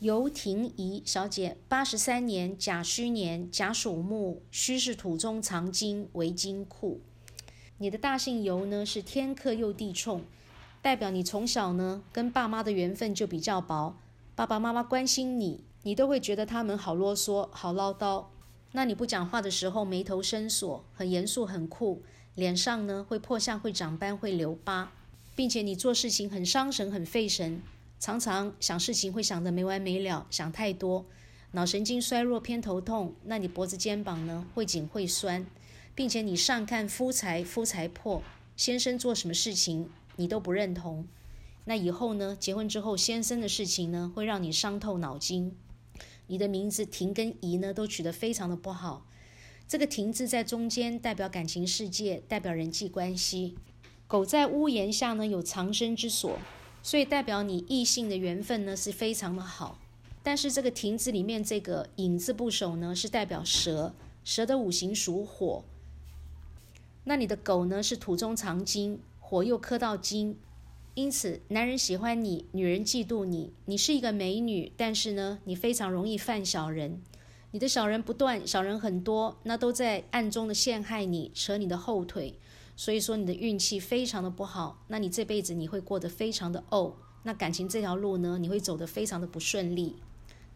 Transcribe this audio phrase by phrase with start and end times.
[0.00, 7.00] 尤婷宜小姐，八十三年甲戌年甲属木，戌是土中藏金为金库。
[7.78, 10.22] 你的大姓尤呢是天克又地冲，
[10.80, 13.96] 代表你从小呢跟爸妈的缘分就比较薄，
[14.36, 18.26] 爸爸妈妈关心你，你都会觉得他们好啰嗦、好唠叨。
[18.70, 22.02] 那你不讲话的时候眉头深锁，很严肃、很酷，
[22.36, 24.92] 脸上呢会破相、会长斑、会留疤，
[25.34, 27.60] 并且你做事情很伤神、很费神。
[28.00, 31.04] 常常想事情会想得没完没了，想太多，
[31.52, 33.14] 脑神经衰弱偏头痛。
[33.24, 35.44] 那你脖子肩膀呢会紧会酸，
[35.94, 38.22] 并且你上看夫财夫财破，
[38.56, 41.06] 先生做什么事情你都不认同。
[41.64, 45.54] 那以后呢结婚之后先生的事情呢会让你伤透脑筋。
[46.28, 49.06] 你的名字婷跟怡呢都取得非常的不好。
[49.66, 53.56] 这个婷字在中间代表感情世界，代表人际关系。
[54.06, 56.38] 狗在屋檐下呢有藏身之所。
[56.82, 59.78] 所以代表你异性的缘分呢是非常的好，
[60.22, 63.92] 但是这个亭子里面这个影字部首呢是代表蛇，
[64.24, 65.64] 蛇的五行属火。
[67.04, 70.38] 那你的狗呢是土中藏金，火又克到金，
[70.94, 73.52] 因此男人喜欢你，女人嫉妒你。
[73.66, 77.02] 你是一个美女，但是呢你非常容易犯小人，
[77.50, 82.38] 你的小人不断，小人很多，那都在暗中的陷害你，扯你的后腿。
[82.78, 89.96] 所以说你的运气非常的不好，那你这辈子你会过得非常的怄，那感情这条路呢，你会走得非常的不顺利。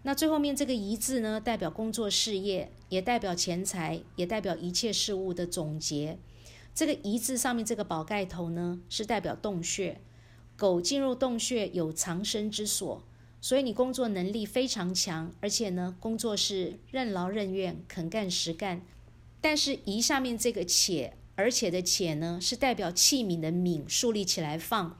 [0.04, 6.16] 那最后面这个“一”字呢，代表工作事业，也代表钱财，也代表一切事物的总结。
[6.72, 10.00] 这个“一”字上面这个宝盖头呢，是代表洞穴，
[10.56, 13.02] 狗进入洞穴有藏身之所，
[13.40, 18.82] 所以你工作能力非常强，而且呢，工作是任劳任怨，肯干实干。
[19.40, 21.14] 但是“一”下面这个“且”。
[21.34, 24.98] 而且的且呢，是代表器皿的皿竖立起来放。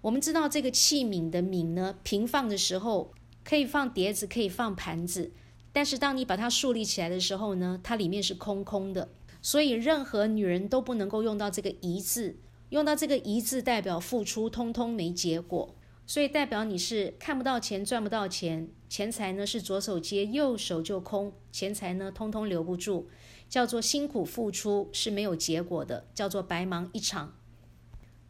[0.00, 3.12] 我们知道这个器皿的皿呢，平放的时候
[3.44, 5.32] 可以放碟子，可以放盘子。
[5.72, 9.08] 但是当你把它竖立起来的时候呢，它里面是空空的。
[9.40, 12.36] 所以任何女人都不能够用到这个“一”字，
[12.68, 15.74] 用到这个“一”字代表付出通通没结果，
[16.06, 23.08] 所以代表你是看不到钱，赚不到钱，钱财呢是左手接右手就空，钱财呢通通留不住。
[23.48, 27.34] 叫做辛苦付出是没有结果的，叫做白忙一场。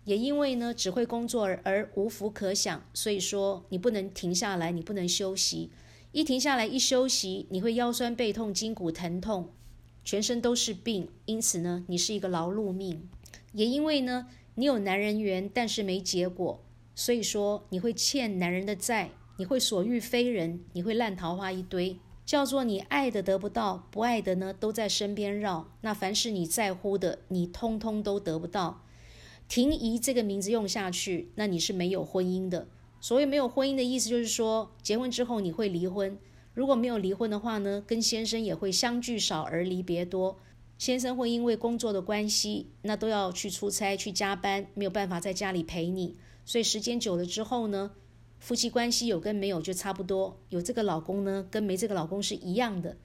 [0.04, 5.70] 也因为呢只会工作而无福可享，所以说你不能停下来，你不能休息。
[6.10, 9.52] 一停下来一休息，你会腰酸背痛、筋骨疼痛，
[10.04, 11.08] 全身都是病。
[11.26, 13.08] 因此呢，你是一个劳碌命。
[13.52, 16.64] 也因为呢你有男人缘，但是没结果，
[16.94, 21.98] 所以说你会欠男人的债，你会所遇非人，你会烂桃花一堆。
[22.24, 25.72] 叫做你爱的得不到，不爱的呢都在身边绕。
[25.80, 28.84] 那凡是你在乎的，你通通都得不到。
[29.48, 32.68] 婷宜这个名字用下去，那你是没有婚姻的。
[33.00, 36.16] 所谓没有婚姻的意思，就是说结婚之后你会离婚。
[36.54, 40.38] 如果没有离婚的话呢，跟先生也会相聚少而离别多。
[40.78, 46.16] 先生会因为工作的关系，那都要去出差去加班，没有办法在家里陪你。
[46.44, 47.92] 所以时间久了之后呢？
[48.38, 52.96] 夫妻关系有跟没有就差不多，有这个老公呢，跟没这个老公是一样的。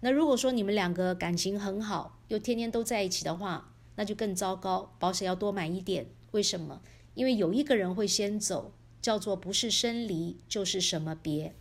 [0.00, 6.06] 那如果说你们两个感情很好，又天天都在一起的话，那就更糟糕，保险要多买一点。
[6.32, 6.82] 为什么？
[7.14, 11.54] 因为有一个人会先走，叫做不是生离就是什么别。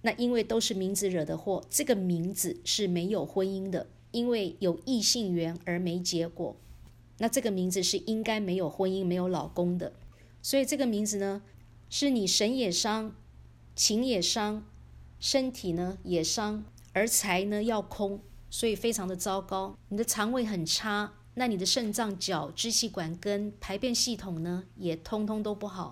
[0.00, 6.56] 那因为都是名字惹的祸，这个名字是没有婚姻的，因为有异性缘而没结果。
[7.22, 9.92] 那这个名字是应该没有婚姻、没有老公的，
[10.42, 11.40] 所以这个名字呢？
[11.88, 13.14] 是你神也伤，
[13.76, 14.64] 情也伤，
[15.20, 19.76] 身体呢也伤，而财呢要空，所以非常的糟糕。
[19.90, 25.90] 你的肠胃很差，那你的肾脏、脚、支气管跟排便系统呢也通通都不好。